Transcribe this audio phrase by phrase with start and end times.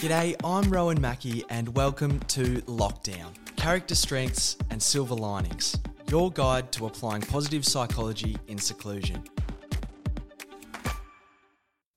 [0.00, 5.76] G'day, I'm Rowan Mackey, and welcome to Lockdown Character Strengths and Silver Linings,
[6.08, 9.22] your guide to applying positive psychology in seclusion.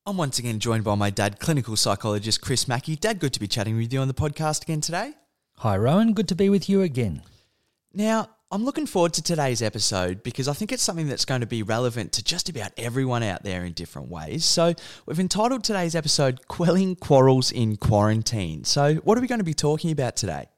[0.06, 2.98] I'm once again joined by my dad, clinical psychologist Chris Mackey.
[2.98, 5.14] Dad, good to be chatting with you on the podcast again today.
[5.60, 6.12] Hi, Rowan.
[6.12, 7.22] Good to be with you again.
[7.94, 11.48] Now, I'm looking forward to today's episode because I think it's something that's going to
[11.48, 14.46] be relevant to just about everyone out there in different ways.
[14.46, 14.76] So,
[15.08, 18.64] we've entitled today's episode Quelling Quarrels in Quarantine.
[18.64, 20.50] So, what are we going to be talking about today?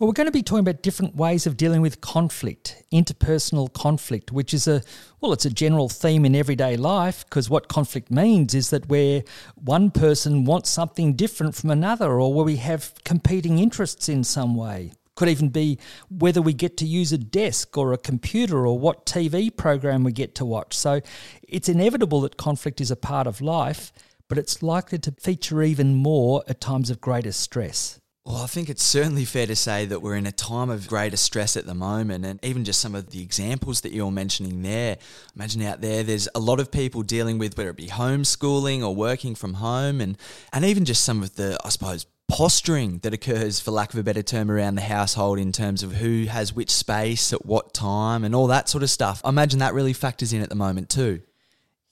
[0.00, 4.32] Well, we're going to be talking about different ways of dealing with conflict, interpersonal conflict,
[4.32, 4.82] which is a
[5.20, 9.22] well, it's a general theme in everyday life because what conflict means is that where
[9.54, 14.56] one person wants something different from another or where we have competing interests in some
[14.56, 14.90] way.
[15.22, 15.78] Could even be
[16.10, 20.10] whether we get to use a desk or a computer or what TV program we
[20.10, 20.76] get to watch.
[20.76, 21.00] So
[21.46, 23.92] it's inevitable that conflict is a part of life,
[24.26, 28.00] but it's likely to feature even more at times of greater stress.
[28.24, 31.16] Well, I think it's certainly fair to say that we're in a time of greater
[31.16, 34.98] stress at the moment, and even just some of the examples that you're mentioning there.
[35.36, 38.92] Imagine out there, there's a lot of people dealing with whether it be homeschooling or
[38.92, 40.18] working from home, and,
[40.52, 44.02] and even just some of the, I suppose, posturing that occurs, for lack of a
[44.02, 48.24] better term, around the household in terms of who has which space at what time
[48.24, 49.20] and all that sort of stuff.
[49.22, 51.20] I imagine that really factors in at the moment too.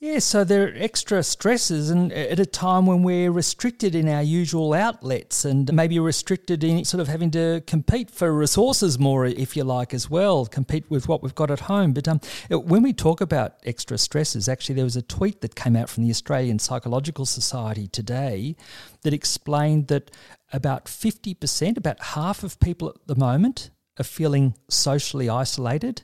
[0.02, 4.22] Yeah, so there are extra stresses, and at a time when we're restricted in our
[4.22, 9.58] usual outlets, and maybe restricted in sort of having to compete for resources more, if
[9.58, 11.92] you like, as well, compete with what we've got at home.
[11.92, 15.76] But um, when we talk about extra stresses, actually, there was a tweet that came
[15.76, 18.56] out from the Australian Psychological Society today
[19.02, 20.10] that explained that
[20.50, 26.00] about 50%, about half of people at the moment, are feeling socially isolated,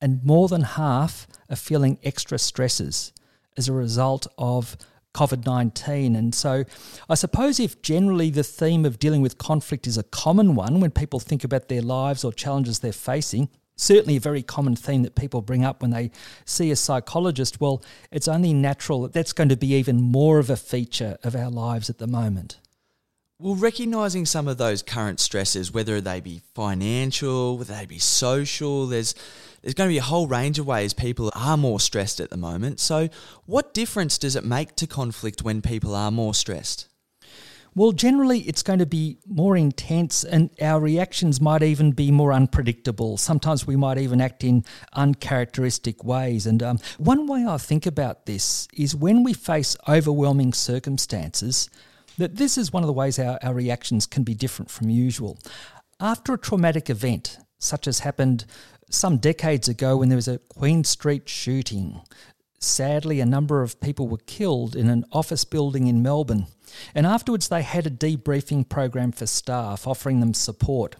[0.00, 3.12] and more than half are feeling extra stresses
[3.56, 4.76] as a result of
[5.14, 6.14] COVID 19.
[6.14, 6.64] And so
[7.08, 10.90] I suppose if generally the theme of dealing with conflict is a common one when
[10.90, 15.14] people think about their lives or challenges they're facing, certainly a very common theme that
[15.14, 16.10] people bring up when they
[16.44, 20.50] see a psychologist, well, it's only natural that that's going to be even more of
[20.50, 22.58] a feature of our lives at the moment.
[23.38, 28.86] Well, recognizing some of those current stresses, whether they be financial, whether they be social,
[28.86, 29.14] there's
[29.60, 32.36] there's going to be a whole range of ways people are more stressed at the
[32.38, 32.80] moment.
[32.80, 33.08] So,
[33.44, 36.88] what difference does it make to conflict when people are more stressed?
[37.74, 42.32] Well, generally, it's going to be more intense, and our reactions might even be more
[42.32, 43.18] unpredictable.
[43.18, 44.64] Sometimes we might even act in
[44.94, 46.46] uncharacteristic ways.
[46.46, 51.68] And um, one way I think about this is when we face overwhelming circumstances,
[52.18, 55.38] that this is one of the ways our, our reactions can be different from usual.
[56.00, 58.44] After a traumatic event, such as happened
[58.90, 62.00] some decades ago when there was a Queen Street shooting,
[62.58, 66.46] sadly, a number of people were killed in an office building in Melbourne.
[66.94, 70.96] And afterwards, they had a debriefing program for staff, offering them support.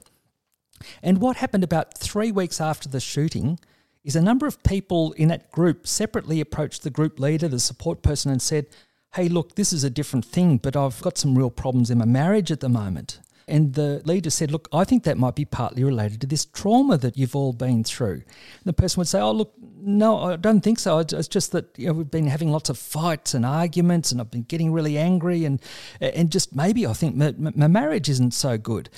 [1.03, 3.59] And what happened about three weeks after the shooting
[4.05, 8.03] is a number of people in that group separately approached the group leader, the support
[8.03, 8.67] person, and said,
[9.15, 12.05] hey, look, this is a different thing, but I've got some real problems in my
[12.05, 13.21] marriage at the moment.
[13.49, 16.99] And the leader said, Look, I think that might be partly related to this trauma
[16.99, 18.23] that you've all been through.
[18.25, 20.99] And the person would say, Oh, look, no, I don't think so.
[20.99, 24.33] It's just that you know, we've been having lots of fights and arguments, and I've
[24.33, 25.63] been getting really angry, and,
[26.01, 28.91] and just maybe I think my, my marriage isn't so good.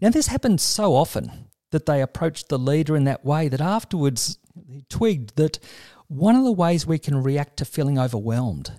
[0.00, 4.38] Now, this happens so often that they approached the leader in that way that afterwards
[4.68, 5.58] he twigged that
[6.06, 8.72] one of the ways we can react to feeling overwhelmed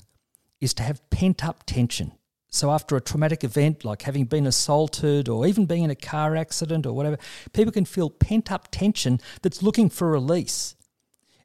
[0.61, 2.13] is to have pent up tension.
[2.51, 6.35] So, after a traumatic event like having been assaulted or even being in a car
[6.35, 7.17] accident or whatever,
[7.53, 10.75] people can feel pent up tension that's looking for release.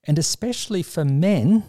[0.04, 1.64] And especially for men,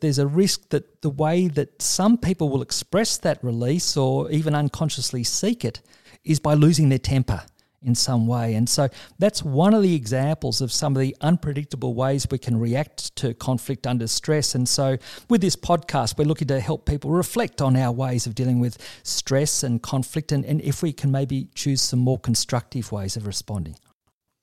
[0.00, 4.54] there's a risk that the way that some people will express that release or even
[4.54, 5.82] unconsciously seek it
[6.24, 7.42] is by losing their temper
[7.84, 8.54] in some way.
[8.54, 12.58] And so that's one of the examples of some of the unpredictable ways we can
[12.58, 14.54] react to conflict under stress.
[14.54, 14.96] And so
[15.28, 18.78] with this podcast, we're looking to help people reflect on our ways of dealing with
[19.02, 23.26] stress and conflict and, and if we can maybe choose some more constructive ways of
[23.26, 23.76] responding.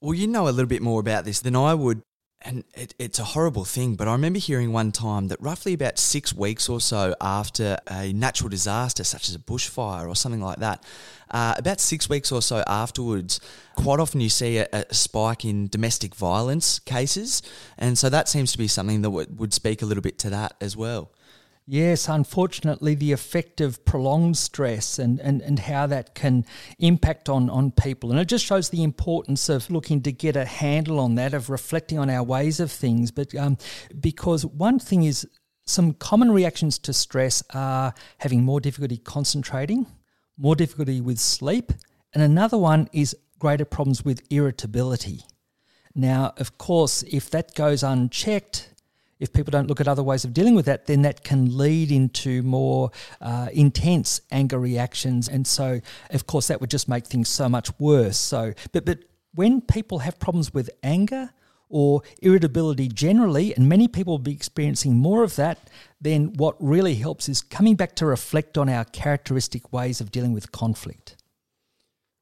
[0.01, 2.01] Well, you know a little bit more about this than I would
[2.43, 5.99] and it, it's a horrible thing, but I remember hearing one time that roughly about
[5.99, 10.57] six weeks or so after a natural disaster, such as a bushfire or something like
[10.57, 10.83] that,
[11.29, 13.39] uh, about six weeks or so afterwards,
[13.75, 17.41] quite often you see a, a, spike in domestic violence cases.
[17.77, 20.29] And so that seems to be something that w- would speak a little bit to
[20.31, 21.11] that as well.
[21.68, 26.46] Yes, unfortunately, the effect of prolonged stress and, and, and how that can
[26.80, 28.12] impact on, on people.
[28.12, 31.50] And it just shows the importance of looking to get a handle on that, of
[31.50, 33.12] reflecting on our ways of things.
[33.12, 33.58] But um,
[34.00, 35.28] because one thing is,
[35.66, 39.86] some common reactions to stress are having more difficulty concentrating,
[40.38, 41.72] more difficulty with sleep,
[42.13, 45.22] and another one is greater problems with irritability.
[45.94, 48.70] Now, of course, if that goes unchecked,
[49.21, 51.91] if people don't look at other ways of dealing with that, then that can lead
[51.91, 52.91] into more
[53.21, 55.79] uh, intense anger reactions, and so
[56.09, 58.18] of course that would just make things so much worse.
[58.18, 59.00] So, but but
[59.33, 61.29] when people have problems with anger
[61.69, 65.69] or irritability generally, and many people will be experiencing more of that,
[66.01, 70.33] then what really helps is coming back to reflect on our characteristic ways of dealing
[70.33, 71.15] with conflict.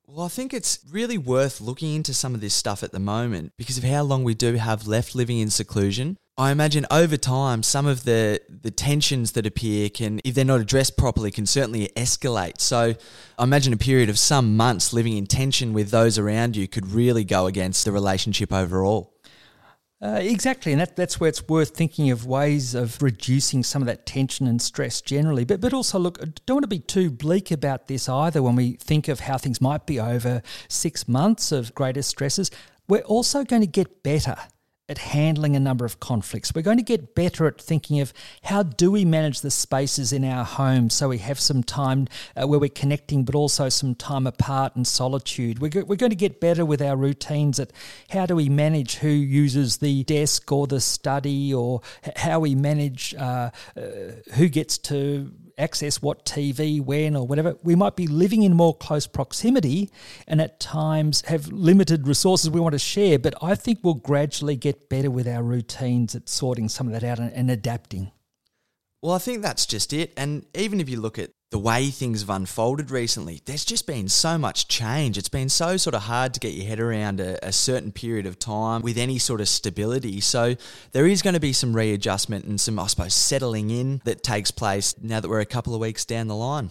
[0.05, 3.53] Well, I think it's really worth looking into some of this stuff at the moment
[3.57, 6.17] because of how long we do have left living in seclusion.
[6.39, 10.61] I imagine over time, some of the, the tensions that appear can, if they're not
[10.61, 12.61] addressed properly, can certainly escalate.
[12.61, 12.95] So
[13.37, 16.93] I imagine a period of some months living in tension with those around you could
[16.93, 19.13] really go against the relationship overall.
[20.01, 23.85] Uh, exactly, and that, that's where it's worth thinking of ways of reducing some of
[23.87, 25.43] that tension and stress generally.
[25.43, 28.41] But but also look, don't want to be too bleak about this either.
[28.41, 32.49] When we think of how things might be over six months of greater stresses,
[32.87, 34.37] we're also going to get better
[34.89, 36.53] at handling a number of conflicts.
[36.53, 38.11] We're going to get better at thinking of
[38.43, 42.47] how do we manage the spaces in our home so we have some time uh,
[42.47, 45.59] where we're connecting, but also some time apart and solitude.
[45.59, 47.71] We're, go- we're going to get better with our routines at
[48.09, 51.81] how do we manage who uses the desk or the study, or
[52.15, 53.81] how we manage uh, uh,
[54.33, 57.55] who gets to access what TV, when, or whatever.
[57.63, 59.89] We might be living in more close proximity
[60.27, 64.55] and at times have limited resources we want to share, but I think we'll gradually
[64.55, 68.11] get better with our routines at sorting some of that out and, and adapting.
[69.01, 70.13] Well, I think that's just it.
[70.17, 74.07] And even if you look at the way things have unfolded recently, there's just been
[74.07, 75.17] so much change.
[75.17, 78.27] It's been so sort of hard to get your head around a, a, certain period
[78.27, 80.21] of time with any sort of stability.
[80.21, 80.55] So
[80.91, 84.51] there is going to be some readjustment and some, I suppose, settling in that takes
[84.51, 86.69] place now that we're a couple of weeks down the line.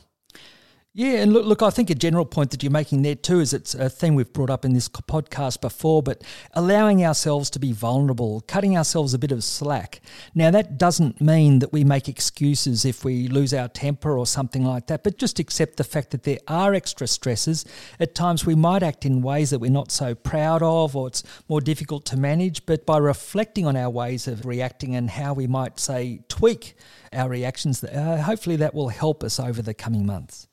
[0.94, 3.52] Yeah, and look, look, I think a general point that you're making there too is
[3.52, 6.24] it's a thing we've brought up in this podcast before, but
[6.54, 10.00] allowing ourselves to be vulnerable, cutting ourselves a bit of slack.
[10.34, 14.64] Now, that doesn't mean that we make excuses if we lose our temper or something
[14.64, 17.64] like that, but just accept the fact that there are extra stresses.
[18.00, 21.22] At times, we might act in ways that we're not so proud of or it's
[21.48, 25.46] more difficult to manage, but by reflecting on our ways of reacting and how we
[25.46, 26.74] might, say, tweak
[27.12, 30.47] our reactions, uh, hopefully that will help us over the coming months.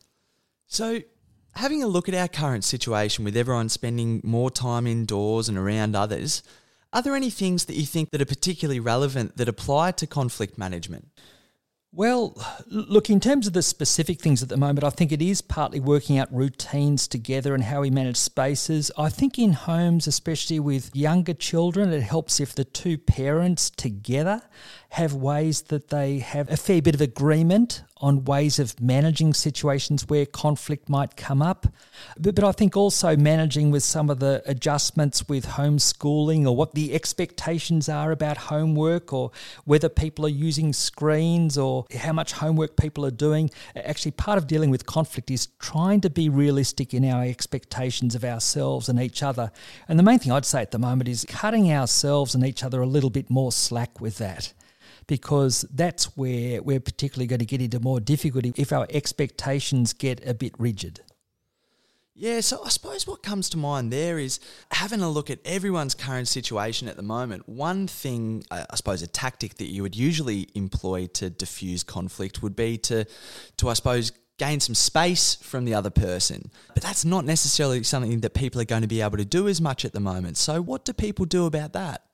[0.67, 1.01] So,
[1.55, 5.95] having a look at our current situation with everyone spending more time indoors and around
[5.95, 6.43] others,
[6.91, 10.57] are there any things that you think that are particularly relevant that apply to conflict
[10.57, 11.09] management?
[11.91, 12.35] Well,
[12.67, 15.79] look, in terms of the specific things at the moment, I think it is partly
[15.79, 18.91] working out routines together and how we manage spaces.
[18.97, 24.41] I think in homes, especially with younger children, it helps if the two parents together
[24.95, 30.07] have ways that they have a fair bit of agreement on ways of managing situations
[30.07, 31.67] where conflict might come up.
[32.17, 36.75] But, but I think also managing with some of the adjustments with homeschooling or what
[36.75, 39.31] the expectations are about homework or
[39.65, 43.51] whether people are using screens or how much homework people are doing.
[43.75, 48.23] Actually, part of dealing with conflict is trying to be realistic in our expectations of
[48.23, 49.51] ourselves and each other.
[49.89, 52.81] And the main thing I'd say at the moment is cutting ourselves and each other
[52.81, 54.53] a little bit more slack with that
[55.07, 60.25] because that's where we're particularly going to get into more difficulty if our expectations get
[60.27, 61.01] a bit rigid.
[62.17, 64.39] Yeah, so I suppose what comes to mind there is
[64.71, 67.49] having a look at everyone's current situation at the moment.
[67.49, 72.55] One thing, I suppose, a tactic that you would usually employ to diffuse conflict would
[72.55, 73.03] be to,
[73.57, 76.51] to I suppose, gain some space from the other person.
[76.73, 79.59] But that's not necessarily something that people are going to be able to do as
[79.59, 80.37] much at the moment.
[80.37, 82.04] So, what do people do about that?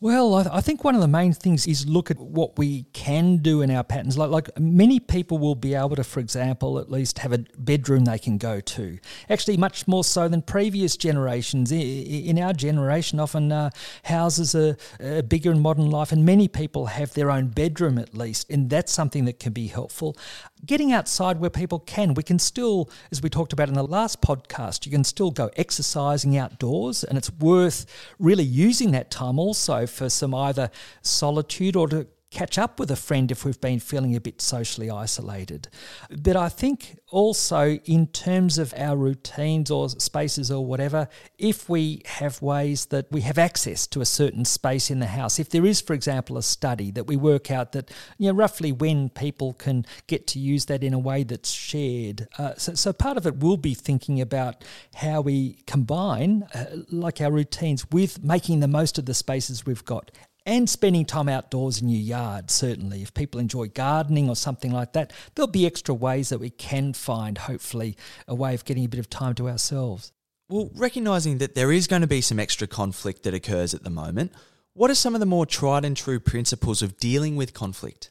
[0.00, 3.62] Well, I, think one of the main things is look at what we can do
[3.62, 4.16] in our patterns.
[4.16, 8.04] Like, like many people will be able to, for example, at least have a bedroom
[8.04, 9.00] they can go to.
[9.28, 11.72] Actually, much more so than previous generations.
[11.72, 13.70] In our generation, often uh,
[14.04, 18.16] houses are, are bigger in modern life, and many people have their own bedroom at
[18.16, 20.16] least, and that's something that can be helpful
[20.64, 22.14] getting outside where people can.
[22.14, 25.50] We can still, as we talked about in the last podcast, you can still go
[25.56, 27.86] exercising outdoors, and it's worth
[28.18, 30.70] really using that time also for some either
[31.02, 34.90] solitude or to catch up with a friend if we've been feeling a bit socially
[34.90, 35.68] isolated.
[36.10, 41.08] But I think also, in terms of our routines or spaces or whatever,
[41.38, 45.38] if we have ways that we have access to a certain space in the house,
[45.38, 48.72] if there is, for example, a study that we work out that, you know, roughly
[48.72, 52.28] when people can get to use that in a way that's shared.
[52.36, 57.22] Uh, so, so, part of it will be thinking about how we combine, uh, like
[57.22, 60.10] our routines, with making the most of the spaces we've got
[60.48, 63.02] and spending time outdoors in your yard, certainly.
[63.02, 66.94] If people enjoy gardening or something like that, there'll be extra ways that we can
[66.94, 70.10] find, hopefully, a way of getting a bit of time to ourselves.
[70.48, 73.90] Well, recognising that there is going to be some extra conflict that occurs at the
[73.90, 74.32] moment,
[74.72, 78.10] what are some of the more tried and true principles of dealing with conflict?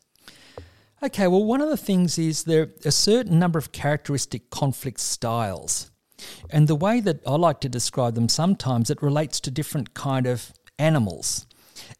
[1.01, 4.99] Okay, well, one of the things is there are a certain number of characteristic conflict
[4.99, 5.89] styles.
[6.51, 10.27] And the way that I like to describe them sometimes, it relates to different kind
[10.27, 11.46] of animals.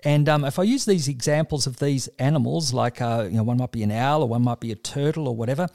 [0.04, 3.58] And um, if I use these examples of these animals, like uh, you know, one
[3.58, 5.68] might be an owl or one might be a turtle or whatever,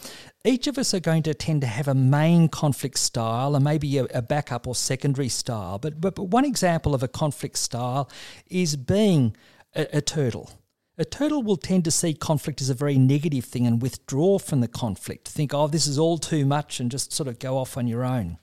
[0.45, 3.99] each of us are going to tend to have a main conflict style and maybe
[3.99, 5.79] a, a backup or secondary style.
[5.79, 8.11] But, but, but one example of a conflict style
[8.49, 9.37] is being
[9.75, 10.51] a, a turtle.
[10.99, 14.61] A turtle will tend to see conflict as a very negative thing and withdraw from
[14.61, 17.79] the conflict, think, oh, this is all too much, and just sort of go off
[17.79, 18.37] on your own.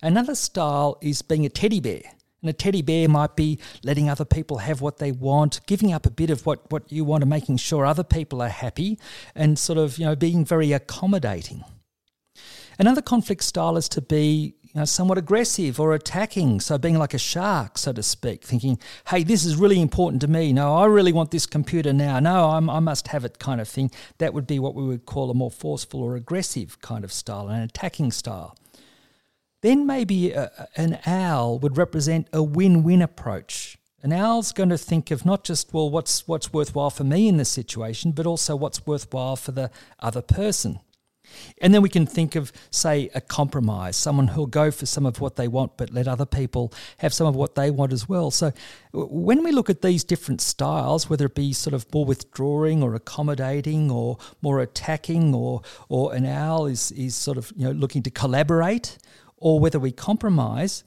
[0.00, 2.02] Another style is being a teddy bear.
[2.42, 6.04] And a teddy bear might be letting other people have what they want, giving up
[6.04, 8.98] a bit of what, what you want and making sure other people are happy,
[9.34, 11.64] and sort of, you know, being very accommodating.
[12.78, 17.14] Another conflict style is to be you know, somewhat aggressive or attacking, so being like
[17.14, 20.52] a shark, so to speak, thinking, hey, this is really important to me.
[20.52, 22.18] No, I really want this computer now.
[22.20, 23.90] No, I'm, i must have it, kind of thing.
[24.18, 27.48] That would be what we would call a more forceful or aggressive kind of style,
[27.48, 28.56] an attacking style.
[29.62, 33.78] Then maybe a, an owl would represent a win win approach.
[34.02, 37.36] An owl's going to think of not just, well, what's, what's worthwhile for me in
[37.36, 40.80] this situation, but also what's worthwhile for the other person.
[41.60, 45.20] And then we can think of, say, a compromise, someone who'll go for some of
[45.20, 48.32] what they want, but let other people have some of what they want as well.
[48.32, 48.52] So
[48.92, 52.94] when we look at these different styles, whether it be sort of more withdrawing or
[52.96, 58.02] accommodating or more attacking or, or an owl is, is sort of you know, looking
[58.02, 58.98] to collaborate
[59.42, 60.84] or whether we compromise,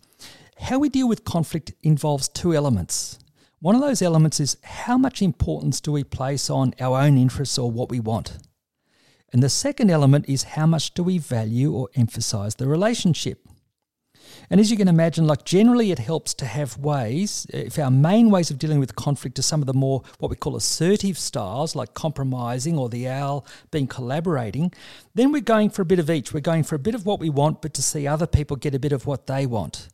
[0.57, 3.19] how we deal with conflict involves two elements.
[3.59, 7.57] One of those elements is how much importance do we place on our own interests
[7.57, 8.37] or what we want?
[9.33, 13.45] And the second element is how much do we value or emphasize the relationship?
[14.49, 18.29] And as you can imagine, like generally it helps to have ways, if our main
[18.29, 21.75] ways of dealing with conflict are some of the more what we call assertive styles,
[21.75, 24.71] like compromising or the owl being collaborating,
[25.13, 26.33] then we're going for a bit of each.
[26.33, 28.75] We're going for a bit of what we want, but to see other people get
[28.75, 29.87] a bit of what they want.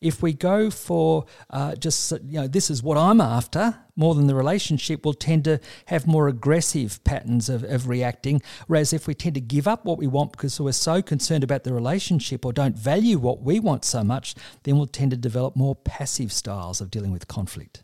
[0.00, 4.26] If we go for uh, just, you know, this is what I'm after more than
[4.26, 8.42] the relationship, we'll tend to have more aggressive patterns of, of reacting.
[8.66, 11.64] Whereas if we tend to give up what we want because we're so concerned about
[11.64, 15.56] the relationship or don't value what we want so much, then we'll tend to develop
[15.56, 17.82] more passive styles of dealing with conflict.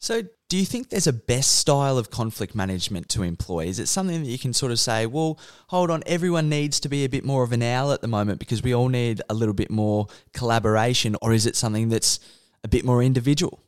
[0.00, 3.66] So, do you think there's a best style of conflict management to employ?
[3.66, 6.88] Is it something that you can sort of say, well, hold on, everyone needs to
[6.88, 9.34] be a bit more of an owl at the moment because we all need a
[9.34, 11.16] little bit more collaboration?
[11.22, 12.20] Or is it something that's
[12.62, 13.63] a bit more individual?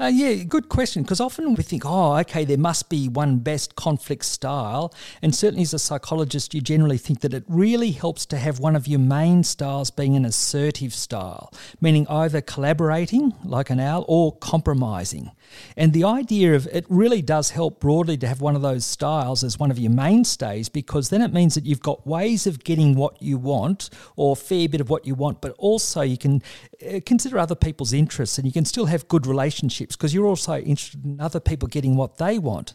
[0.00, 1.02] Uh, yeah, good question.
[1.02, 4.94] Because often we think, oh, okay, there must be one best conflict style.
[5.20, 8.76] And certainly as a psychologist, you generally think that it really helps to have one
[8.76, 11.52] of your main styles being an assertive style,
[11.82, 15.32] meaning either collaborating, like an owl, or compromising.
[15.76, 19.44] And the idea of it really does help broadly to have one of those styles
[19.44, 22.94] as one of your mainstays because then it means that you've got ways of getting
[22.94, 26.42] what you want or a fair bit of what you want, but also you can
[26.86, 30.56] Uh, consider other people's interests and you can still have good relationships because you're also
[30.58, 32.74] interested in other people getting what they want.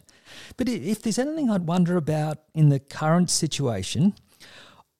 [0.56, 4.14] But if there's anything I'd wonder about in the current situation,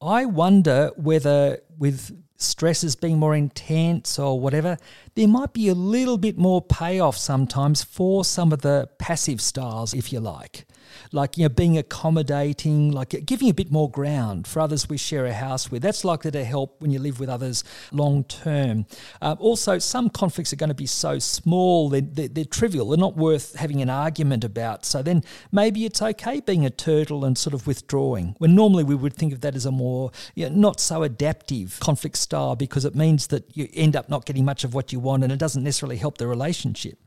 [0.01, 4.77] I wonder whether with stresses being more intense or whatever,
[5.15, 9.95] there might be a little bit more payoff sometimes for some of the passive styles,
[9.95, 10.67] if you like
[11.13, 15.27] like you know being accommodating, like giving a bit more ground for others we share
[15.27, 15.83] a house with.
[15.83, 18.87] That's likely to help when you live with others long term.
[19.21, 22.89] Uh, also, some conflicts are going to be so small they're, they're, they're, trivial.
[22.89, 24.85] They're not worth having an argument about.
[24.85, 28.35] So then maybe it's okay being a turtle and sort of withdrawing.
[28.39, 31.79] When normally we would think of that as a more you know, not so adaptive
[31.81, 35.01] conflict style because it means that you end up not getting much of what you
[35.01, 36.99] want and it doesn't necessarily help the relationship.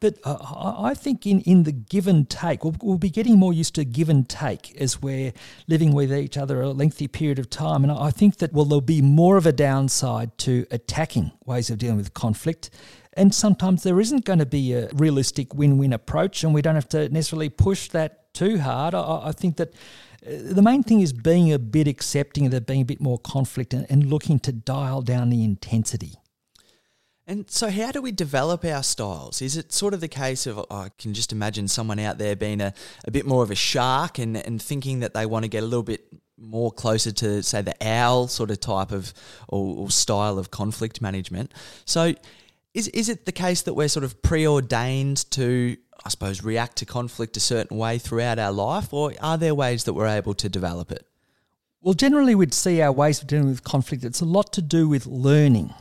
[0.00, 0.36] But uh,
[0.78, 3.84] I think in, in the give and take, we'll, we'll, be getting more used to
[3.84, 5.32] give and take as we're
[5.68, 7.82] living with each other a lengthy period of time.
[7.82, 11.78] And I think that, well, there'll be more of a downside to attacking ways of
[11.78, 12.68] dealing with conflict.
[13.14, 16.74] And sometimes there isn't going to be a realistic win win approach, and we don't
[16.74, 18.94] have to necessarily push that too hard.
[18.94, 19.72] I, I think that
[20.26, 23.18] uh, the main thing is being a bit accepting of there being a bit more
[23.18, 26.16] conflict and, and looking to dial down the intensity.
[27.28, 29.42] And so, how do we develop our styles?
[29.42, 32.36] Is it sort of the case of, oh, I can just imagine someone out there
[32.36, 32.72] being a,
[33.04, 35.66] a bit more of a shark and, and thinking that they want to get a
[35.66, 36.06] little bit
[36.38, 39.12] more closer to, say, the owl sort of type of
[39.48, 41.52] or, or style of conflict management?
[41.84, 42.14] So,
[42.74, 46.86] is, is it the case that we're sort of preordained to I suppose, react to
[46.86, 50.48] conflict a certain way throughout our life, or are there ways that we're able to
[50.48, 51.04] develop it?
[51.80, 54.04] Well, generally, we'd see our ways of dealing with conflict.
[54.04, 55.74] It's a lot to do with learning.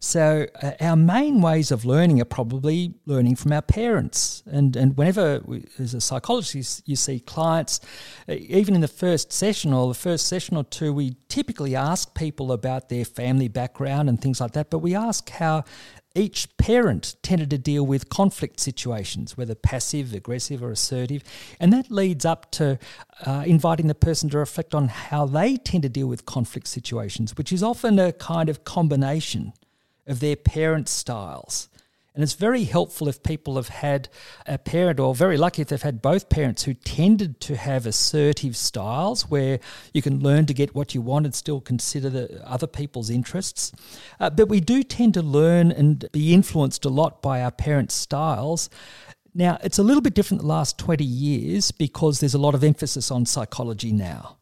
[0.00, 4.42] So, uh, our main ways of learning are probably learning from our parents.
[4.46, 7.80] And, and whenever, we, as a psychologist, you see clients,
[8.28, 12.14] uh, even in the first session or the first session or two, we typically ask
[12.14, 14.70] people about their family background and things like that.
[14.70, 15.64] But we ask how
[16.14, 21.24] each parent tended to deal with conflict situations, whether passive, aggressive, or assertive.
[21.58, 22.78] And that leads up to
[23.26, 27.36] uh, inviting the person to reflect on how they tend to deal with conflict situations,
[27.36, 29.52] which is often a kind of combination
[30.06, 31.68] of their parents' styles.
[32.14, 34.08] And it's very helpful if people have had
[34.46, 38.56] a parent, or very lucky if they've had both parents who tended to have assertive
[38.56, 39.58] styles where
[39.92, 43.72] you can learn to get what you want and still consider the other people's interests.
[44.20, 47.94] Uh, but we do tend to learn and be influenced a lot by our parents'
[47.94, 48.70] styles.
[49.34, 52.62] Now, it's a little bit different the last 20 years because there's a lot of
[52.62, 54.36] emphasis on psychology now.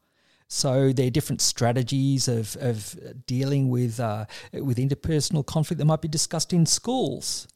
[0.53, 2.95] So there are different strategies of, of
[3.27, 7.49] dealing with uh, with interpersonal conflict that might be discussed in schools.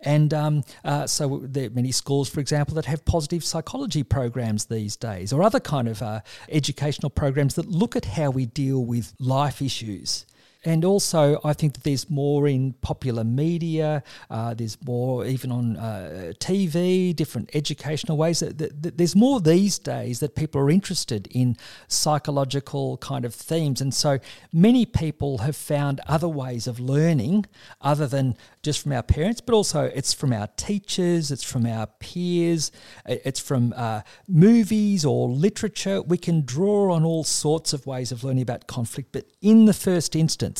[0.00, 4.64] And um, uh, so there are many schools, for example, that have positive psychology programs
[4.64, 8.84] these days, or other kind of uh, educational programs that look at how we deal
[8.84, 10.26] with life issues
[10.64, 14.02] and also I think that there's more in popular media.
[14.30, 18.40] Uh, there's more even on uh, TV, different educational ways.
[18.40, 21.56] There's more these days that people are interested in
[21.88, 24.18] psychological kind of themes, and so
[24.52, 27.46] many people have found other ways of learning
[27.80, 31.86] other than just from our parents, but also it's from our teachers, it's from our
[31.98, 32.70] peers,
[33.06, 36.00] it's from uh, movies or literature.
[36.00, 39.74] We can draw on all sorts of ways of learning about conflict, but in the
[39.74, 40.51] first instance,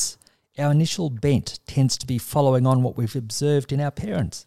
[0.59, 4.47] our initial bent tends to be following on what we've observed in our parents.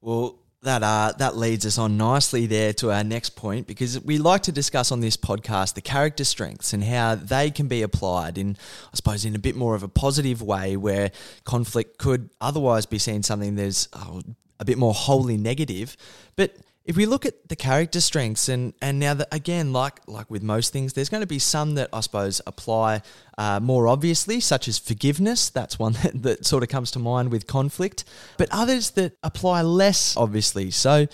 [0.00, 4.18] Well, that uh, that leads us on nicely there to our next point because we
[4.18, 8.38] like to discuss on this podcast the character strengths and how they can be applied
[8.38, 8.56] in,
[8.92, 11.12] I suppose, in a bit more of a positive way where
[11.44, 14.22] conflict could otherwise be seen something that's oh,
[14.58, 15.96] a bit more wholly negative,
[16.36, 20.30] but if we look at the character strengths and and now that again like like
[20.30, 23.00] with most things there's going to be some that i suppose apply
[23.36, 25.50] uh, more obviously such as forgiveness.
[25.50, 28.04] That's one that, that sort of comes to mind with conflict.
[28.36, 30.70] But others that apply less obviously.
[30.70, 31.06] So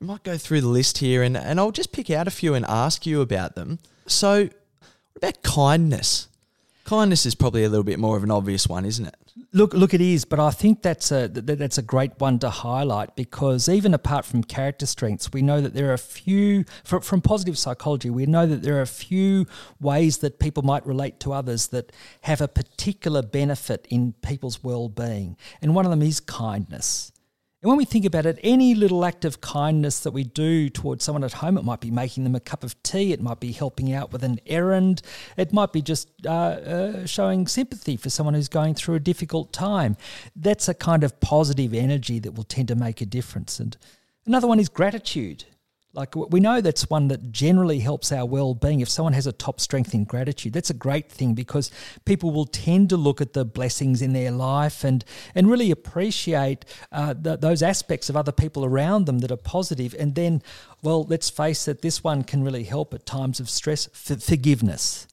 [0.00, 2.54] we might go through the list here and, and i'll just pick out a few
[2.54, 3.78] and ask you about them.
[4.06, 6.28] So what about kindness?
[6.84, 9.14] Kindness is probably a little bit more of an obvious one isn't it
[9.52, 13.16] Look, look, it is, but I think that's a that's a great one to highlight
[13.16, 17.20] because even apart from character strengths, we know that there are a few from, from
[17.20, 18.10] positive psychology.
[18.10, 19.46] We know that there are a few
[19.80, 25.36] ways that people might relate to others that have a particular benefit in people's well-being,
[25.62, 27.12] and one of them is kindness.
[27.60, 31.02] And when we think about it, any little act of kindness that we do towards
[31.02, 33.50] someone at home, it might be making them a cup of tea, it might be
[33.50, 35.02] helping out with an errand,
[35.36, 39.52] it might be just uh, uh, showing sympathy for someone who's going through a difficult
[39.52, 39.96] time.
[40.36, 43.58] That's a kind of positive energy that will tend to make a difference.
[43.58, 43.76] And
[44.24, 45.44] another one is gratitude.
[45.94, 48.80] Like we know that's one that generally helps our well-being.
[48.80, 51.70] If someone has a top strength in gratitude, that's a great thing because
[52.04, 56.66] people will tend to look at the blessings in their life and and really appreciate
[56.92, 59.94] uh, the, those aspects of other people around them that are positive.
[59.98, 60.42] And then,
[60.82, 63.88] well, let's face it, this one can really help at times of stress.
[63.92, 65.06] For forgiveness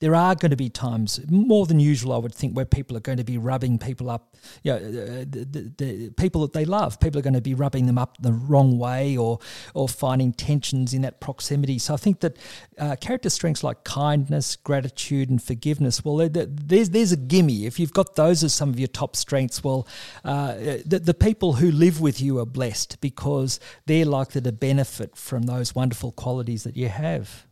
[0.00, 3.00] there are going to be times, more than usual, I would think, where people are
[3.00, 4.34] going to be rubbing people up.
[4.62, 7.52] You know, uh, the, the, the, people that they love, people are going to be
[7.52, 9.38] rubbing them up the wrong way, or
[9.74, 11.78] or finding tensions in that proximity.
[11.78, 12.38] So I think that
[12.78, 16.02] uh, character strengths like kindness, gratitude, and forgiveness.
[16.02, 17.66] Well, there's there's a gimme.
[17.66, 19.86] If you've got those as some of your top strengths, well,
[20.24, 20.54] uh,
[20.86, 25.42] the, the people who live with you are blessed because they're likely to benefit from
[25.42, 27.46] those wonderful qualities that you have.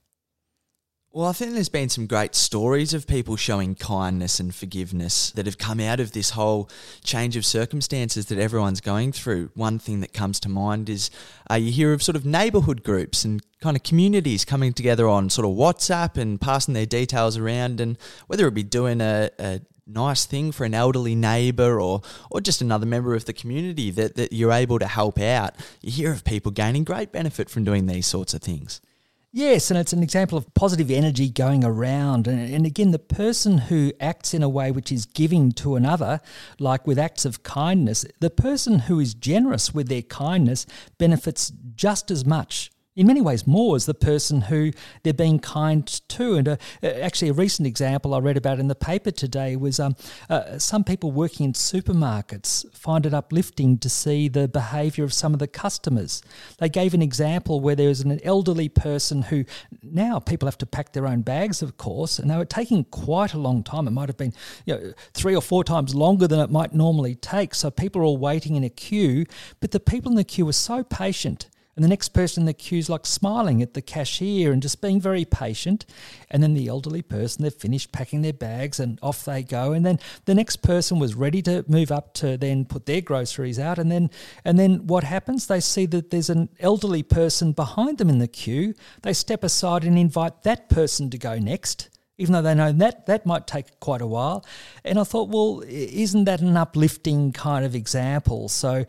[1.18, 5.46] Well, I think there's been some great stories of people showing kindness and forgiveness that
[5.46, 6.70] have come out of this whole
[7.02, 9.50] change of circumstances that everyone's going through.
[9.54, 11.11] One thing that comes to mind is
[11.50, 15.28] uh, you hear of sort of neighbourhood groups and kind of communities coming together on
[15.28, 19.61] sort of WhatsApp and passing their details around, and whether it be doing a, a
[19.88, 22.00] nice thing for an elderly neighbour or
[22.31, 25.57] or just another member of the community that, that you're able to help out.
[25.83, 28.81] You hear of people gaining great benefit from doing these sorts of things.
[29.30, 32.26] Yes, and it's an example of positive energy going around.
[32.26, 36.20] And, and, again, the person who acts in a way which is giving to another,
[36.58, 40.64] like with acts of kindness, the person who is generous with their kindness
[40.96, 44.72] benefits just as much in many ways more as the person who
[45.04, 46.34] they're being kind to.
[46.34, 49.78] And uh, uh, actually, a recent example I read about in the paper today was
[49.78, 49.94] um,
[50.28, 55.32] uh, some people working in supermarkets find it uplifting to see the behaviour of some
[55.32, 56.22] of the customers.
[56.58, 59.44] They gave an example where there was an elderly person who
[59.80, 63.32] now people have to pack their own bags, of course, and they were taking quite
[63.32, 63.87] a long time.
[63.87, 64.34] It might have been
[64.66, 67.54] you know, three or four times longer than it might normally take.
[67.54, 69.24] So people are all waiting in a queue,
[69.61, 72.52] but the people in the queue were so patient and the next person in the
[72.52, 75.86] queue is like smiling at the cashier and just being very patient.
[76.28, 79.70] And then the elderly person, they've finished packing their bags and off they go.
[79.70, 83.60] And then the next person was ready to move up to then put their groceries
[83.60, 83.78] out.
[83.78, 84.10] And then
[84.44, 85.46] and then what happens?
[85.46, 88.74] They see that there's an elderly person behind them in the queue.
[89.02, 93.07] They step aside and invite that person to go next even though they know that
[93.07, 94.44] that might take quite a while.
[94.85, 98.48] And I thought, well, isn't that an uplifting kind of example?
[98.48, 98.85] So,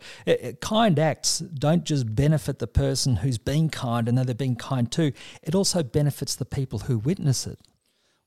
[0.60, 4.90] kind acts don't just benefit the person who's being kind and though they're being kind
[4.90, 5.12] too,
[5.42, 7.58] it also benefits the people who witness it.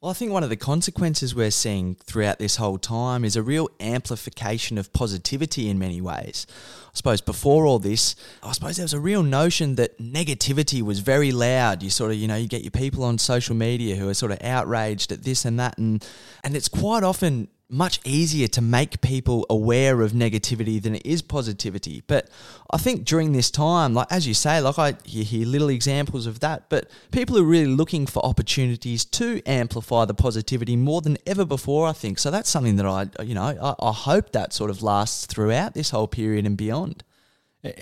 [0.04, 3.42] Well, I think one of the consequences we're seeing throughout this whole time is a
[3.42, 6.46] real amplification of positivity in many ways.
[6.88, 8.14] I suppose before all this,
[8.44, 11.82] I suppose there was a real notion that negativity was very loud.
[11.82, 14.34] You sort of, you know, you get your people on social media who are sort
[14.34, 16.06] of outraged at this and that, and
[16.44, 21.22] and it's quite often much easier to make people aware of negativity than it is
[21.22, 22.04] positivity.
[22.06, 22.30] But
[22.70, 26.28] I think during this time, like as you say, like I you hear little examples
[26.28, 31.18] of that, but people are really looking for opportunities to amplify the positivity more than
[31.26, 32.20] ever before, I think.
[32.20, 35.74] So that's something that I you know, I, I hope that sort of lasts throughout
[35.74, 37.04] this whole period and beyond.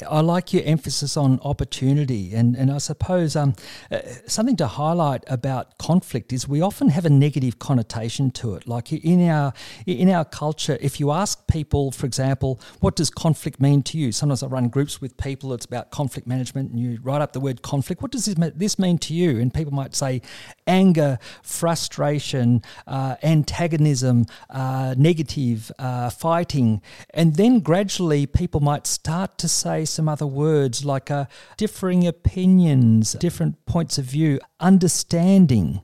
[0.07, 3.55] I like your emphasis on opportunity, and, and I suppose um,
[3.89, 8.67] uh, something to highlight about conflict is we often have a negative connotation to it.
[8.67, 9.53] Like in our
[9.87, 14.11] in our culture, if you ask people, for example, what does conflict mean to you?
[14.11, 15.51] Sometimes I run groups with people.
[15.51, 18.03] It's about conflict management, and you write up the word conflict.
[18.03, 19.39] What does this this mean to you?
[19.39, 20.21] And people might say
[20.67, 26.83] anger, frustration, uh, antagonism, uh, negative, uh, fighting,
[27.15, 31.25] and then gradually people might start to say say some other words like uh,
[31.57, 35.81] differing opinions, different points of view, understanding,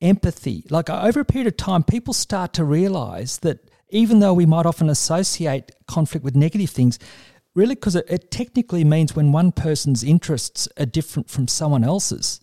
[0.00, 0.64] empathy.
[0.70, 4.46] Like uh, over a period of time, people start to realize that even though we
[4.46, 6.98] might often associate conflict with negative things,
[7.54, 12.40] really because it, it technically means when one person's interests are different from someone else's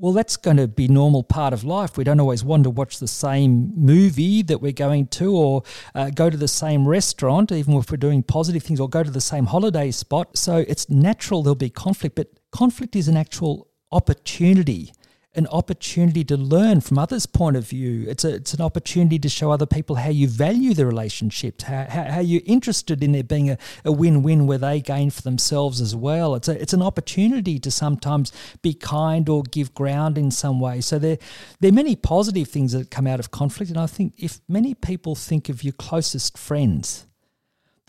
[0.00, 1.98] well, that's going to be normal part of life.
[1.98, 5.62] We don't always want to watch the same movie that we're going to, or
[5.94, 9.10] uh, go to the same restaurant, even if we're doing positive things, or go to
[9.10, 10.38] the same holiday spot.
[10.38, 14.92] So it's natural there'll be conflict, but conflict is an actual opportunity
[15.34, 18.04] an opportunity to learn from others' point of view.
[18.08, 21.86] It's a, it's an opportunity to show other people how you value the relationships, how,
[21.88, 25.80] how, how you're interested in there being a, a win-win where they gain for themselves
[25.80, 26.34] as well.
[26.34, 30.80] It's a, it's an opportunity to sometimes be kind or give ground in some way.
[30.80, 31.18] So there,
[31.60, 33.70] there are many positive things that come out of conflict.
[33.70, 37.06] And I think if many people think of your closest friends,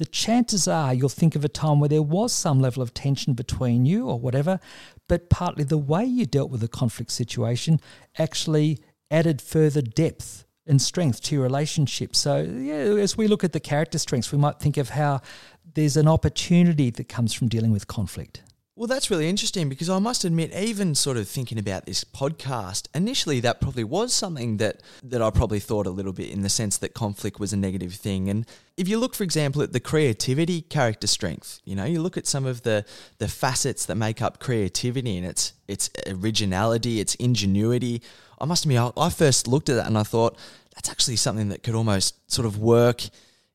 [0.01, 3.33] the chances are you'll think of a time where there was some level of tension
[3.33, 4.59] between you or whatever,
[5.07, 7.79] but partly the way you dealt with the conflict situation
[8.17, 8.79] actually
[9.11, 12.15] added further depth and strength to your relationship.
[12.15, 15.21] So, yeah, as we look at the character strengths, we might think of how
[15.75, 18.41] there's an opportunity that comes from dealing with conflict.
[18.73, 22.87] Well, that's really interesting because I must admit, even sort of thinking about this podcast,
[22.95, 26.49] initially that probably was something that, that I probably thought a little bit in the
[26.49, 28.29] sense that conflict was a negative thing.
[28.29, 28.45] And
[28.77, 32.27] if you look, for example, at the creativity character strength, you know, you look at
[32.27, 32.85] some of the,
[33.17, 38.01] the facets that make up creativity and its, its originality, its ingenuity.
[38.39, 40.37] I must admit, I, I first looked at that and I thought,
[40.75, 43.03] that's actually something that could almost sort of work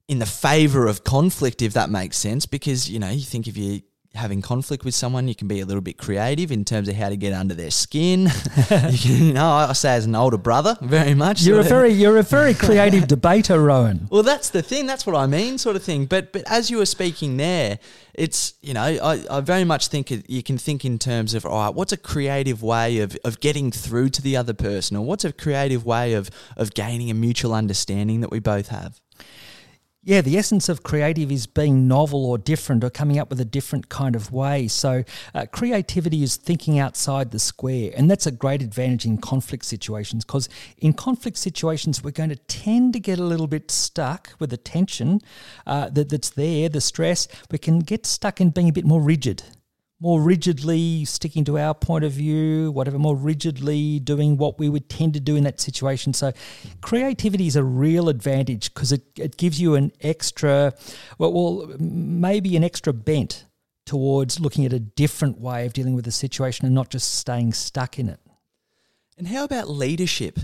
[0.09, 2.44] in the favor of conflict, if that makes sense.
[2.44, 3.81] Because, you know, you think if you
[4.16, 7.09] having conflict with someone, you can be a little bit creative in terms of how
[7.09, 8.22] to get under their skin.
[8.24, 8.29] you,
[8.66, 8.92] can,
[9.26, 11.42] you know, I say as an older brother, very much.
[11.42, 14.09] You're a very you're a very creative debater, Rowan.
[14.11, 14.87] Well, that's the thing.
[14.87, 16.07] That's what I mean, sort of thing.
[16.07, 17.79] But but as you were speaking there,
[18.14, 21.64] it's you know I, I very much think you can think in terms of all
[21.64, 25.24] right, what's a creative way of, of getting through to the other person, or what's
[25.24, 29.00] a creative way of of gaining a mutual understanding that we both have.
[30.09, 33.45] Yeah, the essence of creative is being novel or different or coming up with a
[33.45, 34.69] different kind of way.
[34.69, 35.03] So,
[35.35, 37.90] uh, creativity is thinking outside the square.
[37.97, 42.37] And that's a great advantage in conflict situations because in conflict situations, we're going to
[42.37, 45.23] tend to get a little bit stuck with the tension
[45.66, 47.27] uh, that, that's there, the stress.
[47.51, 49.42] We can get stuck in being a bit more rigid
[50.00, 54.88] more rigidly sticking to our point of view, whatever, more rigidly doing what we would
[54.88, 56.12] tend to do in that situation.
[56.12, 56.32] So,
[56.82, 60.74] creativity is a real advantage because it, it gives you an extra,
[61.18, 63.46] well, well, maybe an extra bent
[63.87, 67.52] towards looking at a different way of dealing with the situation and not just staying
[67.52, 68.20] stuck in it.
[69.16, 70.38] And how about leadership?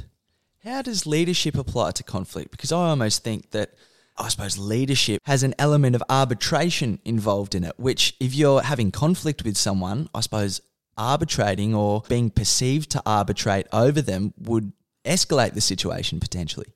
[0.64, 2.52] How does leadership apply to conflict?
[2.52, 3.74] Because I almost think that
[4.16, 8.90] I suppose leadership has an element of arbitration involved in it, which if you're having
[8.90, 10.60] conflict with someone, I suppose
[10.96, 14.72] arbitrating or being perceived to arbitrate over them would
[15.04, 16.66] escalate the situation potentially.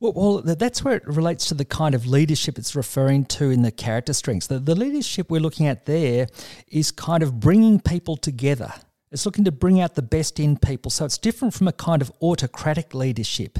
[0.00, 3.72] Well, that's where it relates to the kind of leadership it's referring to in the
[3.72, 4.46] character strengths.
[4.46, 6.28] The, the leadership we're looking at there
[6.68, 8.72] is kind of bringing people together.
[9.10, 10.92] It's looking to bring out the best in people.
[10.92, 13.58] So it's different from a kind of autocratic leadership.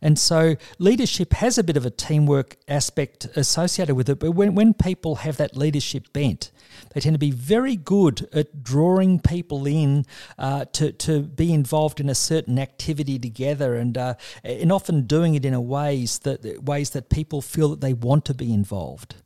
[0.00, 4.18] And so leadership has a bit of a teamwork aspect associated with it.
[4.18, 6.50] But when, when people have that leadership bent,
[6.92, 10.06] they tend to be very good at drawing people in
[10.38, 15.34] uh, to, to be involved in a certain activity together and, uh, and often doing
[15.34, 19.16] it in a ways that, ways that people feel that they want to be involved.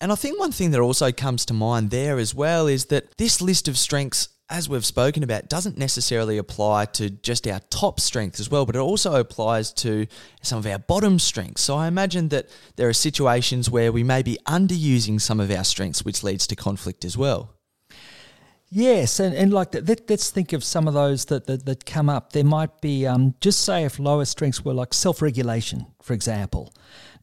[0.00, 3.16] And I think one thing that also comes to mind there as well is that
[3.16, 7.98] this list of strengths as we've spoken about, doesn't necessarily apply to just our top
[7.98, 10.06] strengths as well, but it also applies to
[10.42, 11.62] some of our bottom strengths.
[11.62, 15.64] So I imagine that there are situations where we may be underusing some of our
[15.64, 17.54] strengths, which leads to conflict as well.
[18.70, 21.86] Yes, and, and like that, let, us think of some of those that, that, that
[21.86, 22.32] come up.
[22.32, 26.74] There might be, um, just say, if lower strengths were like self regulation, for example.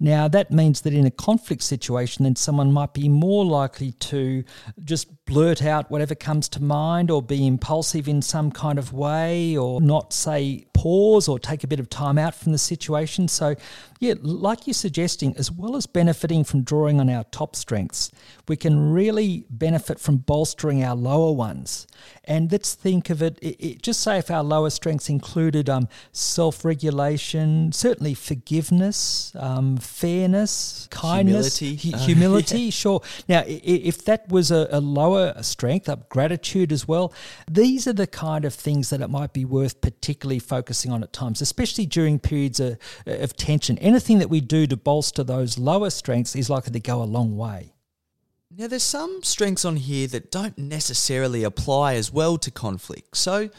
[0.04, 4.44] Now, that means that in a conflict situation, then someone might be more likely to
[4.84, 9.56] just blurt out whatever comes to mind or be impulsive in some kind of way
[9.56, 13.28] or not say pause or take a bit of time out from the situation.
[13.28, 13.56] So,
[14.00, 18.10] yeah, like you're suggesting, as well as benefiting from drawing on our top strengths,
[18.48, 21.86] we can really benefit from bolstering our lower ones.
[22.24, 25.88] And let's think of it, it, it just say if our lower strengths included um,
[26.12, 32.70] self regulation, certainly forgiveness, um, fairness, kindness, humility, hu- humility uh, yeah.
[32.72, 33.02] sure.
[33.28, 37.14] Now, if that was a, a lower strength, up gratitude as well,
[37.50, 41.14] these are the kind of things that it might be worth particularly focusing on at
[41.14, 43.78] times, especially during periods of, of tension.
[43.80, 47.38] Anything that we do to bolster those lower strengths is likely to go a long
[47.38, 47.74] way.
[48.58, 53.16] Now, there's some strengths on here that don't necessarily apply as well to conflict.
[53.16, 53.50] So,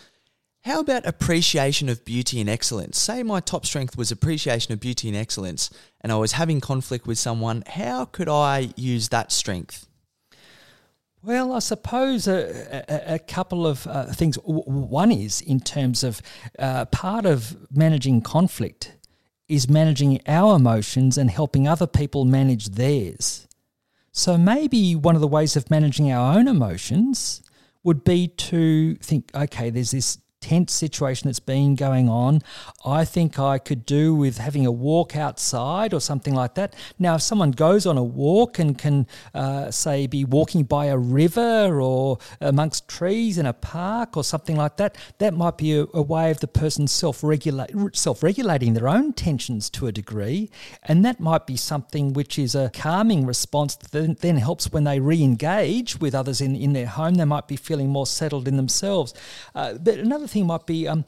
[0.65, 2.99] how about appreciation of beauty and excellence?
[2.99, 5.71] Say my top strength was appreciation of beauty and excellence,
[6.01, 7.65] and I was having conflict with someone.
[7.67, 9.89] How could I use that strength?
[11.21, 14.37] Well, I suppose a, a, a couple of uh, things.
[14.45, 16.23] One is in terms of
[16.59, 18.97] uh, part of managing conflict
[19.49, 23.47] is managing our emotions and helping other people manage theirs.
[24.13, 27.43] So maybe one of the ways of managing our own emotions
[27.83, 32.43] would be to think, okay, there's this tense situation that's been going on.
[32.85, 36.75] I think I could do with having a walk outside or something like that.
[36.99, 40.99] Now, if someone goes on a walk and can, uh, say, be walking by a
[40.99, 45.87] river or amongst trees in a park or something like that, that might be a,
[45.95, 50.51] a way of the person self regulating their own tensions to a degree.
[50.83, 54.99] And that might be something which is a calming response that then, helps when they
[54.99, 57.15] re engage with others in, in their home.
[57.15, 59.15] They might be feeling more settled in themselves.
[59.55, 61.05] Uh, but another thing might be um,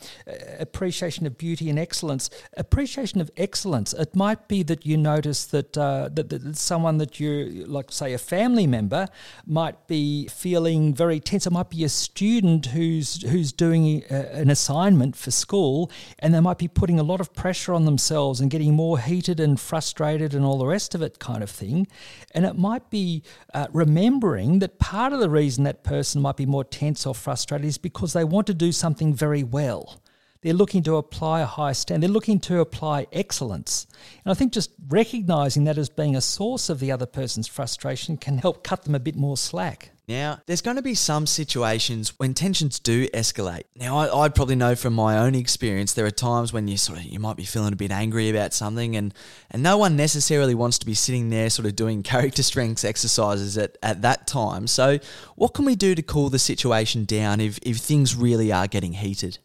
[0.58, 2.30] appreciation of beauty and excellence.
[2.56, 3.92] Appreciation of excellence.
[3.92, 8.12] It might be that you notice that, uh, that, that someone that you like, say,
[8.12, 9.08] a family member,
[9.46, 11.46] might be feeling very tense.
[11.46, 16.40] It might be a student who's who's doing a, an assignment for school, and they
[16.40, 20.34] might be putting a lot of pressure on themselves and getting more heated and frustrated
[20.34, 21.86] and all the rest of it, kind of thing.
[22.32, 26.46] And it might be uh, remembering that part of the reason that person might be
[26.46, 30.00] more tense or frustrated is because they want to do something very well.
[30.44, 32.06] They're looking to apply a high standard.
[32.06, 33.86] They're looking to apply excellence.
[34.26, 38.18] And I think just recognizing that as being a source of the other person's frustration
[38.18, 39.92] can help cut them a bit more slack.
[40.06, 43.62] Now, there's going to be some situations when tensions do escalate.
[43.74, 46.98] Now, I, would probably know from my own experience, there are times when you sort
[46.98, 49.14] of you might be feeling a bit angry about something, and
[49.50, 53.56] and no one necessarily wants to be sitting there sort of doing character strengths exercises
[53.56, 54.66] at, at that time.
[54.66, 54.98] So,
[55.36, 58.92] what can we do to cool the situation down if if things really are getting
[58.92, 59.38] heated?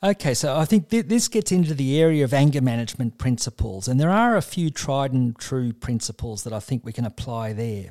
[0.00, 3.98] Okay, so I think th- this gets into the area of anger management principles, and
[3.98, 7.90] there are a few tried and true principles that I think we can apply there.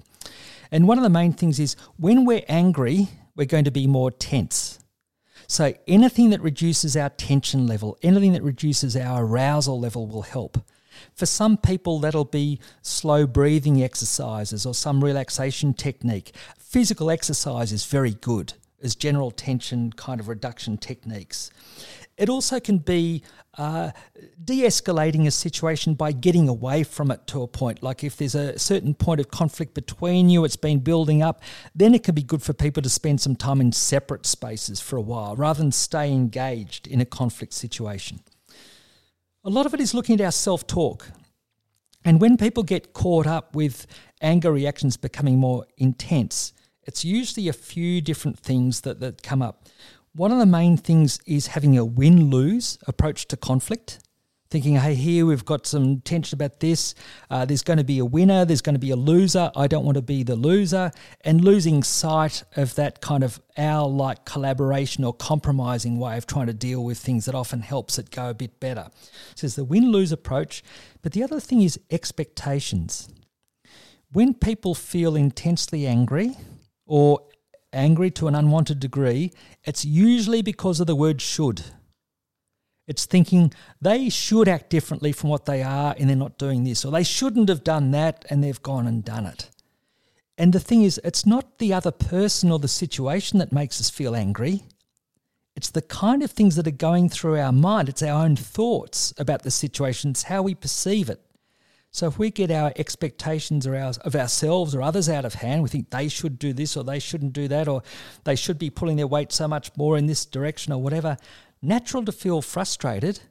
[0.72, 4.10] And one of the main things is when we're angry, we're going to be more
[4.10, 4.80] tense.
[5.48, 10.60] So anything that reduces our tension level, anything that reduces our arousal level will help.
[11.14, 16.34] For some people, that'll be slow breathing exercises or some relaxation technique.
[16.58, 21.50] Physical exercise is very good as general tension kind of reduction techniques.
[22.18, 23.24] It also can be
[23.58, 23.92] uh,
[24.44, 27.84] de escalating a situation by getting away from it to a point.
[27.84, 31.42] Like if there's a certain point of conflict between you, it's been building up,
[31.76, 34.98] then it can be good for people to spend some time in separate spaces for
[34.98, 38.20] a while rather than stay engaged in a conflict situation.
[39.44, 41.10] A lot of it is looking at our self talk.
[42.04, 43.86] And when people get caught up with
[44.22, 46.54] anger reactions becoming more intense,
[46.88, 49.68] it's usually a few different things that, that come up.
[50.14, 54.00] One of the main things is having a win lose approach to conflict.
[54.50, 56.96] Thinking, hey, here we've got some tension about this.
[57.30, 59.52] Uh, there's going to be a winner, there's going to be a loser.
[59.58, 60.92] I don't want to be the loser.
[61.22, 66.48] And losing sight of that kind of owl like collaboration or compromising way of trying
[66.48, 68.88] to deal with things that often helps it go a bit better.
[69.36, 70.64] So there's the win lose approach.
[71.02, 73.10] But the other thing is expectations.
[74.14, 76.38] When people feel intensely angry,
[76.88, 77.22] or
[77.74, 79.32] angry to an unwanted degree,
[79.64, 81.64] it's usually because of the word should.
[82.88, 86.86] It's thinking they should act differently from what they are and they're not doing this,
[86.86, 89.50] or they shouldn't have done that and they've gone and done it.
[90.38, 93.90] And the thing is, it's not the other person or the situation that makes us
[93.90, 94.64] feel angry.
[95.56, 97.90] It's the kind of things that are going through our mind.
[97.90, 100.12] It's our own thoughts about the situation.
[100.12, 101.20] It's how we perceive it.
[101.98, 105.90] So if we get our expectations of ourselves or others out of hand, we think
[105.90, 107.82] they should do this or they shouldn't do that or
[108.24, 111.18] they should be pulling their weight so much more in this direction or whatever.
[111.60, 113.22] Natural to feel frustrated,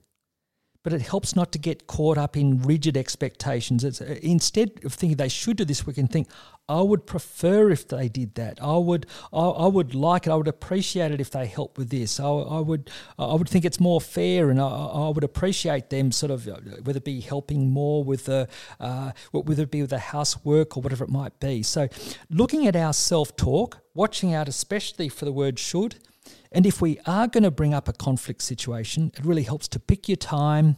[0.83, 3.85] but it helps not to get caught up in rigid expectations.
[3.85, 6.27] It's, uh, instead of thinking they should do this, we can think,
[6.69, 8.59] I would prefer if they did that.
[8.61, 10.31] I would, I, I would like it.
[10.31, 12.19] I would appreciate it if they help with this.
[12.19, 16.11] I, I would, I would think it's more fair, and I, I, would appreciate them
[16.11, 18.49] sort of uh, whether it be helping more with the,
[18.81, 21.63] uh, whether it be with the housework or whatever it might be.
[21.63, 21.89] So,
[22.31, 25.97] looking at our self talk, watching out especially for the word should
[26.53, 29.79] and if we are going to bring up a conflict situation, it really helps to
[29.79, 30.77] pick your time,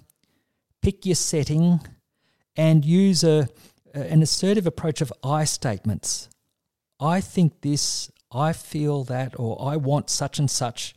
[0.82, 1.80] pick your setting,
[2.56, 3.48] and use a,
[3.94, 6.28] an assertive approach of I statements.
[7.00, 10.94] I think this, I feel that, or I want such and such.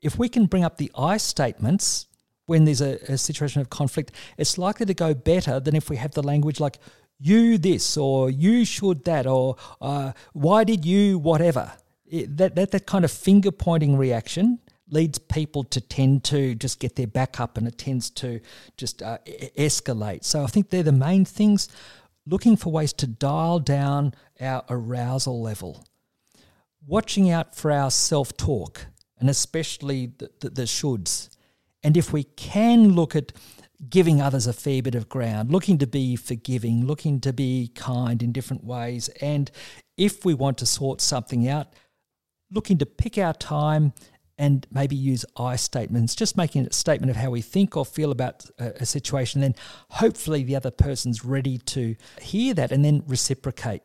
[0.00, 2.06] If we can bring up the I statements
[2.46, 5.96] when there's a, a situation of conflict, it's likely to go better than if we
[5.96, 6.78] have the language like,
[7.20, 11.72] you this, or you should that, or uh, why did you whatever
[12.06, 16.80] it, that, that, that kind of finger pointing reaction leads people to tend to just
[16.80, 18.40] get their back up and it tends to
[18.76, 19.18] just uh,
[19.58, 20.24] escalate.
[20.24, 21.68] So I think they're the main things
[22.28, 25.84] looking for ways to dial down our arousal level,
[26.86, 28.86] watching out for our self talk,
[29.18, 31.30] and especially the, the, the shoulds.
[31.82, 33.32] And if we can look at
[33.88, 38.22] giving others a fair bit of ground, looking to be forgiving, looking to be kind
[38.22, 39.50] in different ways, and
[39.96, 41.68] if we want to sort something out,
[42.50, 43.92] looking to pick our time
[44.38, 48.12] and maybe use I statements, just making a statement of how we think or feel
[48.12, 49.40] about a, a situation.
[49.40, 49.54] Then
[49.90, 53.82] hopefully the other person's ready to hear that and then reciprocate.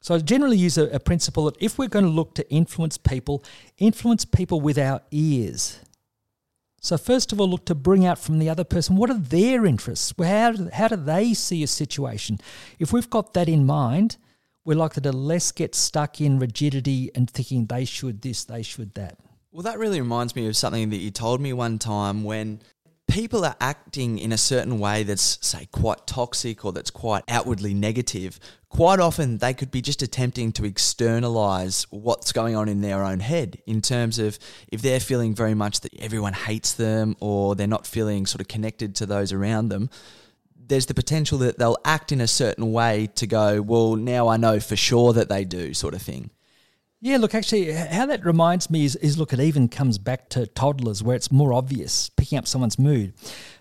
[0.00, 2.98] So I generally use a, a principle that if we're going to look to influence
[2.98, 3.44] people,
[3.78, 5.78] influence people with our ears.
[6.80, 9.64] So first of all, look to bring out from the other person what are their
[9.64, 10.12] interests.
[10.18, 12.40] How how do they see a situation?
[12.80, 14.16] If we've got that in mind,
[14.64, 18.94] we're likely to less get stuck in rigidity and thinking they should this, they should
[18.94, 19.16] that.
[19.54, 22.62] Well, that really reminds me of something that you told me one time when
[23.06, 27.74] people are acting in a certain way that's, say, quite toxic or that's quite outwardly
[27.74, 28.40] negative.
[28.70, 33.20] Quite often, they could be just attempting to externalize what's going on in their own
[33.20, 34.38] head in terms of
[34.68, 38.48] if they're feeling very much that everyone hates them or they're not feeling sort of
[38.48, 39.90] connected to those around them
[40.64, 44.38] there's the potential that they'll act in a certain way to go, well, now I
[44.38, 46.30] know for sure that they do, sort of thing.
[47.04, 50.46] Yeah, look, actually, how that reminds me is, is look, it even comes back to
[50.46, 53.12] toddlers where it's more obvious picking up someone's mood.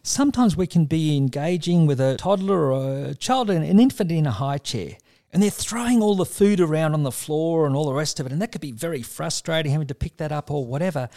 [0.04, 4.32] Sometimes we can be engaging with a toddler or a child, an infant in a
[4.32, 4.98] high chair,
[5.34, 8.28] and they're throwing all the food around on the floor and all the rest of
[8.28, 11.10] it, and that could be very frustrating having to pick that up or whatever.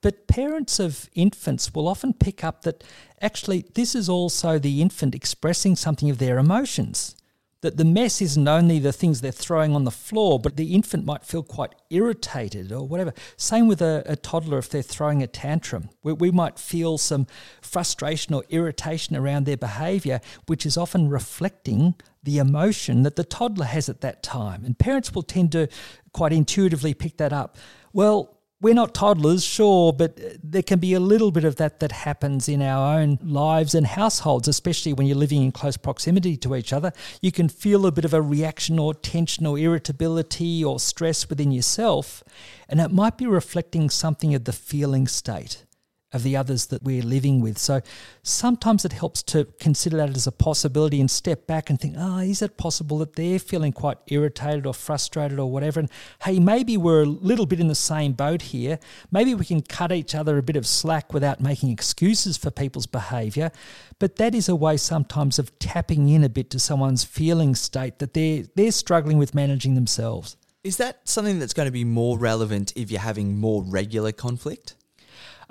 [0.00, 2.82] But parents of infants will often pick up that
[3.22, 7.14] actually this is also the infant expressing something of their emotions.
[7.60, 11.04] That the mess isn't only the things they're throwing on the floor, but the infant
[11.04, 13.12] might feel quite irritated or whatever.
[13.36, 15.90] Same with a, a toddler if they're throwing a tantrum.
[16.04, 17.26] We, we might feel some
[17.60, 23.66] frustration or irritation around their behaviour, which is often reflecting the emotion that the toddler
[23.66, 24.64] has at that time.
[24.64, 25.68] And parents will tend to
[26.12, 27.58] quite intuitively pick that up.
[27.92, 31.92] Well, we're not toddlers, sure, but there can be a little bit of that that
[31.92, 36.56] happens in our own lives and households, especially when you're living in close proximity to
[36.56, 36.92] each other.
[37.22, 41.52] You can feel a bit of a reaction or tension or irritability or stress within
[41.52, 42.24] yourself,
[42.68, 45.64] and it might be reflecting something of the feeling state.
[46.12, 47.58] Of the others that we're living with.
[47.58, 47.82] So
[48.22, 52.18] sometimes it helps to consider that as a possibility and step back and think, oh,
[52.18, 55.80] is it possible that they're feeling quite irritated or frustrated or whatever?
[55.80, 55.90] And
[56.22, 58.78] hey, maybe we're a little bit in the same boat here.
[59.10, 62.86] Maybe we can cut each other a bit of slack without making excuses for people's
[62.86, 63.52] behavior.
[63.98, 67.98] But that is a way sometimes of tapping in a bit to someone's feeling state
[67.98, 70.36] that they're, they're struggling with managing themselves.
[70.64, 74.74] Is that something that's going to be more relevant if you're having more regular conflict?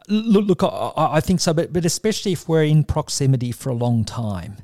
[0.08, 3.76] Look, look I, I think so, but, but especially if we're in proximity for a
[3.76, 4.58] long time.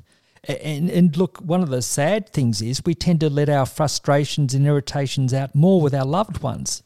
[0.46, 4.54] And, and look, one of the sad things is we tend to let our frustrations
[4.54, 6.82] and irritations out more with our loved ones.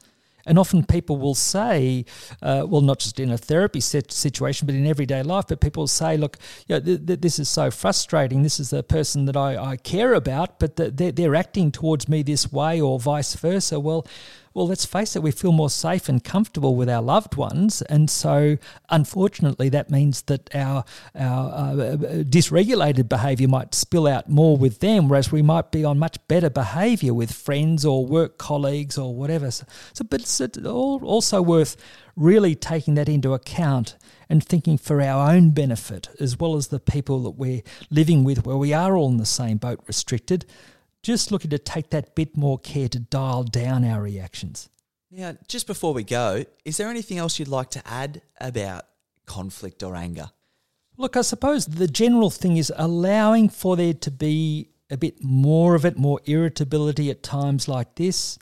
[0.47, 2.07] And often people will say,
[2.41, 5.89] uh, well, not just in a therapy situation, but in everyday life, but people will
[5.89, 8.43] say, look, you know, th- th- this is so frustrating.
[8.43, 12.09] This is the person that I, I care about, but the, they're, they're acting towards
[12.09, 13.79] me this way or vice versa.
[13.79, 14.07] Well,
[14.55, 17.83] well, let's face it, we feel more safe and comfortable with our loved ones.
[17.83, 18.59] And so,
[18.91, 20.85] unfortunately, that means that our,
[21.15, 25.99] our uh, dysregulated behavior might spill out more with them, whereas we might be on
[25.99, 29.51] much better behavior with friends or work colleagues or whatever.
[29.51, 31.77] So, so but it's also worth
[32.17, 33.97] really taking that into account
[34.29, 38.45] and thinking for our own benefit as well as the people that we're living with
[38.45, 40.45] where we are all in the same boat restricted
[41.03, 44.69] just looking to take that bit more care to dial down our reactions.
[45.11, 48.85] Now, just before we go, is there anything else you'd like to add about
[49.27, 50.31] conflict or anger?
[50.97, 55.75] Look, I suppose the general thing is allowing for there to be a bit more
[55.75, 58.39] of it, more irritability at times like this,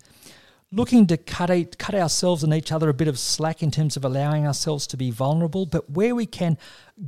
[0.77, 3.97] looking to cut, a, cut ourselves and each other a bit of slack in terms
[3.97, 6.59] of allowing ourselves to be vulnerable, but where we can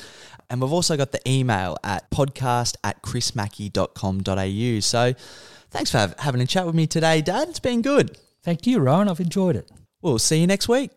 [0.47, 4.79] And we've also got the email at podcast at chrismackey.com.au.
[4.81, 5.13] So
[5.71, 7.49] thanks for having a chat with me today, Dad.
[7.49, 8.15] It's been good.
[8.43, 9.09] Thank you, Ryan.
[9.09, 9.71] I've enjoyed it.
[10.03, 10.91] We'll see you next week.